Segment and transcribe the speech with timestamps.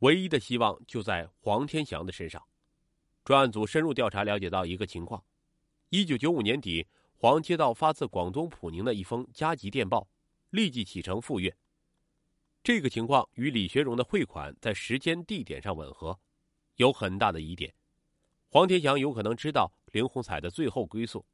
[0.00, 2.42] 唯一的希望就在黄天祥的身上。
[3.24, 5.22] 专案组深入调查，了解到一个情况：
[5.90, 10.08] 一九九五年底，黄接到发自广东普宁的一封加急电报，
[10.50, 11.54] 立即启程赴粤。
[12.62, 16.18] 这个情况与李学荣的汇款在时间、地点上吻合，
[16.76, 17.72] 有很大的疑点。
[18.48, 21.24] 黄天祥有可能知道林红彩的最后归宿。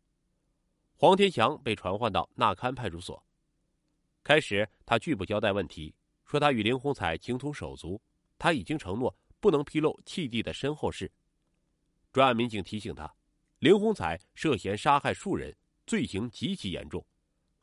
[0.97, 3.23] 黄天祥被传唤到纳堪派出所。
[4.25, 5.95] 开始，他拒不交代问题，
[6.25, 8.01] 说他与林红彩情同手足，
[8.39, 11.11] 他已经承诺不能披露契弟的身后事。
[12.13, 13.15] 专案民警提醒他，
[13.59, 15.55] 林洪才涉嫌杀害数人，
[15.87, 17.07] 罪行极其严重，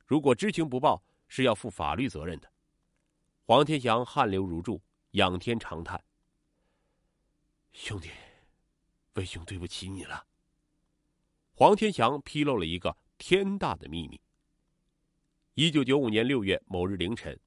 [0.06, 2.52] 如果知情不报，是要负法律责任的。
[3.46, 4.82] 黄天祥汗流如注，
[5.12, 6.04] 仰天长叹
[7.74, 8.10] ：“兄弟，
[9.14, 10.26] 为兄对不起你了。”
[11.56, 14.22] 黄天祥披露了一个天大的秘密。
[15.56, 17.40] 一九九五年六月某日凌晨，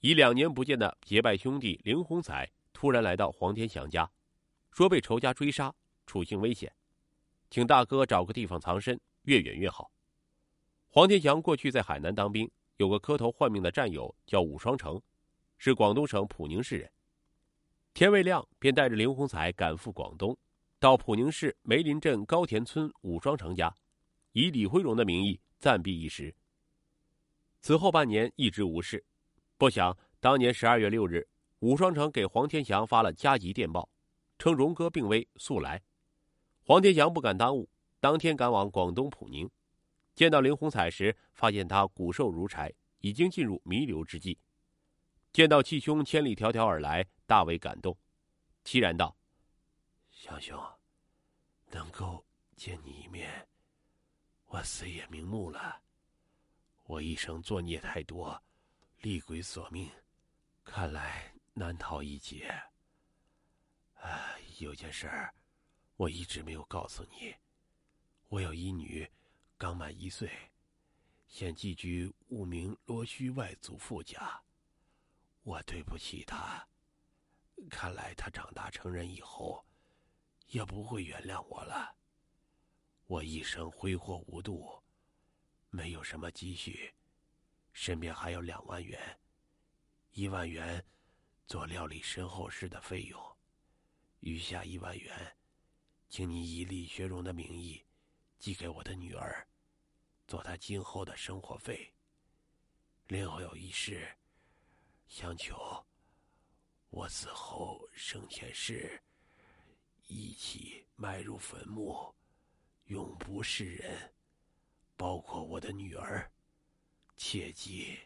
[0.00, 4.10] 已两年不见的结拜兄弟林洪才突然来到黄天祥家，
[4.70, 5.74] 说被仇家追杀，
[6.04, 6.70] 处境危险，
[7.48, 9.90] 请大哥找个地方藏身，越远越好。
[10.90, 15.00] 黄天祥过去在海南当兵，有个磕头换命的战友叫武双成。
[15.56, 16.90] 是广东省普宁市人，
[17.94, 20.36] 天未亮便带着林洪才赶赴广东，
[20.78, 23.74] 到普宁市梅林镇高田村武双成家，
[24.32, 26.34] 以李辉荣的名义暂避一时。
[27.60, 29.02] 此后半年一直无事，
[29.56, 31.26] 不想当年十二月六日，
[31.64, 33.88] 武双成给黄天祥发了加急电报，
[34.38, 35.82] 称荣哥病危，速来。
[36.62, 37.66] 黄天祥不敢耽误，
[38.00, 39.50] 当天赶往广东普宁，
[40.14, 44.38] 见到林洪彩时，发现他骨瘦如柴，已经进入弥留之际。
[45.32, 47.96] 见到契兄千里迢迢而来，大为感动，
[48.62, 49.16] 凄然道
[50.12, 50.62] ：“祥兄，
[51.70, 52.22] 能够
[52.56, 53.48] 见你一面，
[54.48, 55.80] 我死也瞑目了。
[56.84, 58.38] 我一生作孽太多，
[59.00, 59.90] 厉鬼索命，
[60.62, 62.52] 看来难逃一劫。
[63.94, 65.32] 哎，有件事儿，
[65.96, 67.34] 我一直没有告诉你。
[68.28, 69.10] 我有一女，
[69.56, 70.30] 刚满一岁，
[71.28, 74.42] 现寄居五名罗须外祖父家。”
[75.44, 76.66] 我对不起她，
[77.70, 79.64] 看来她长大成人以后，
[80.48, 81.94] 也不会原谅我了。
[83.06, 84.82] 我一生挥霍无度，
[85.68, 86.94] 没有什么积蓄，
[87.72, 89.20] 身边还有两万元，
[90.12, 90.82] 一万元
[91.46, 93.36] 做料理身后事的费用，
[94.20, 95.36] 余下一万元，
[96.08, 97.84] 请你以李学荣的名义
[98.38, 99.46] 寄给我的女儿，
[100.26, 101.92] 做她今后的生活费。
[103.08, 104.16] 另有一事。
[105.06, 105.86] 相求，
[106.88, 109.00] 我死后生前事，
[110.06, 112.12] 一起埋入坟墓，
[112.86, 114.14] 永不示人，
[114.96, 116.32] 包括我的女儿，
[117.16, 117.98] 切记，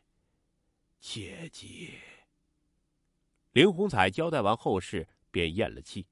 [1.01, 1.99] 切记。
[3.59, 6.07] 林红彩交代完后事，便咽了气。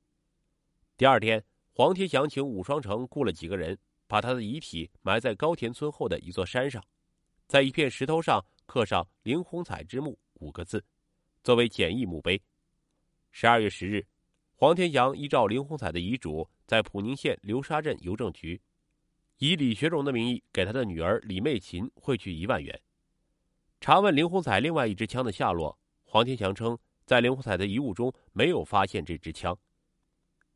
[0.96, 1.40] 第二天，
[1.70, 6.84] 黄天祥请武双成雇了几个人，把他的遗体埋在高田村后的一座山上，
[7.46, 10.18] 在一片石头上刻上“林红彩之墓”。
[10.40, 10.84] 五个字，
[11.44, 12.42] 作为简易墓碑。
[13.30, 14.04] 十二月十日，
[14.56, 18.60] 黄天祥依照林红彩的遗嘱，在普宁县流沙镇邮政局，
[19.38, 22.76] 以李学荣的名义给他的女儿李媚琴汇去一万元。
[23.80, 29.56] 查问林红彩另外一支枪的下落，黄天祥称，在林红彩的遗物中没有发现这支枪，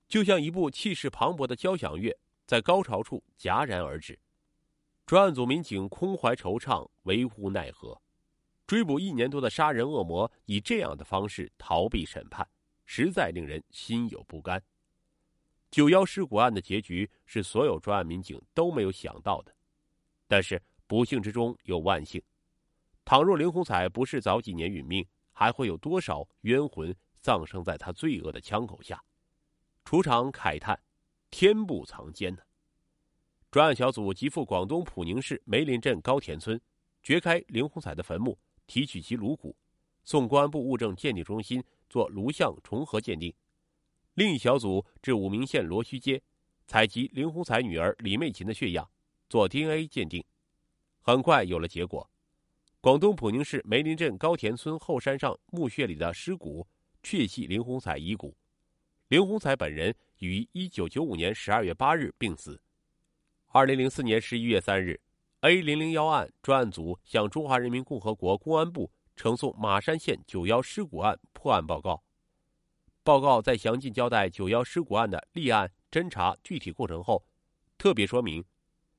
[0.08, 4.18] 就像一部气势磅礴的交响乐在高潮处戛然而止。
[5.06, 8.00] 专案组民警空怀惆怅，为无奈何。
[8.66, 12.48] 追捕一年多的杀人恶魔，以这样的方式逃避审判，
[12.84, 14.62] 实在令人心有不甘。
[15.70, 19.54] 九幺尸骨案的结局是所有专案民警都没有想到的，
[20.26, 22.20] 但是不幸之中有万幸。
[23.04, 25.04] 倘若林红彩不是早几年殒命，
[25.40, 29.02] 还会有多少冤魂葬生在他罪恶的枪口下？
[29.86, 30.78] 处长慨叹
[31.32, 32.42] ：“天不藏奸呢。”
[33.50, 36.60] 专案小组即赴广东普宁市梅林镇高田村，
[37.02, 38.38] 掘开林红彩的坟墓。
[38.66, 39.56] 提取其颅骨，
[40.04, 43.34] 送公安部物证鉴定中心做颅相重合鉴定。
[44.14, 46.22] 另一小组至武鸣县罗须街，
[46.66, 48.88] 采集林红彩女儿李媚琴的血样，
[49.30, 50.22] 做 DNA 鉴定。
[51.00, 52.08] 很快有了结果，
[52.82, 56.66] 广东普宁市梅林镇高田村后山上墓穴里的尸骨
[57.02, 58.34] 确系林红彩遗骨。
[59.08, 62.58] 林红彩本人于一九九五年十二月八日病死。
[63.48, 64.98] 二零零四年十一月三日。
[65.40, 72.02] A 零零幺案专案组向中华人民共和国公安部呈送马山县九幺尸骨案破案报告。
[73.02, 77.26] 报告在详尽交代九幺尸骨案的立案、侦查具体过程后，
[77.76, 78.42] 特别说明，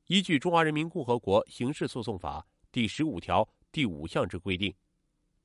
[0.06, 4.74] 依据中华人民共和国刑事诉讼法第十五条第五项之规定，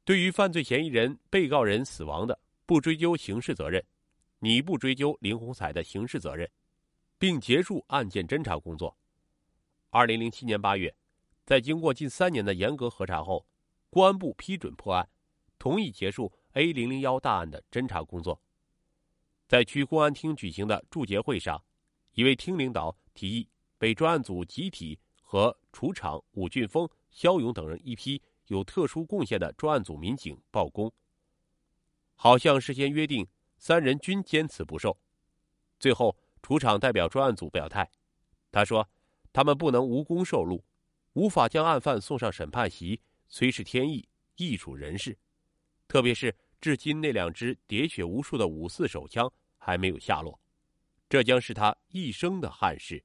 [0.05, 3.85] 对于犯罪嫌疑人、被告人死亡的，不追究刑事责任，
[4.39, 6.51] 你不追究林红彩的刑事责任，
[7.19, 8.97] 并结束案件侦查工作。
[9.91, 10.95] 二零零七年八月，
[11.45, 13.47] 在经过近三年的严格核查后，
[13.89, 15.09] 公安部批准破案，
[15.59, 18.41] 同意结束 A 零零幺大案的侦查工作。
[19.47, 21.63] 在区公安厅举行的祝捷会上，
[22.15, 23.49] 一位厅领导提议
[23.79, 30.93] 被专案组集体和处长、武俊峰、肖勇等人一批有特殊贡献的专案组民警报功。
[32.15, 33.27] 好像事先约定，
[33.57, 34.95] 三人均坚持不受。
[35.81, 37.91] 最后，楚场代表专案组表态，
[38.53, 38.87] 他说
[39.33, 40.63] ：“他们不能无功受禄，
[41.15, 45.17] 无法将案犯送上审判席，虽是天意，亦属人事。
[45.89, 50.39] 特别是至今那两支喋血无数的五四手枪还没有下落，
[51.09, 53.03] 这将是他一生的憾事。”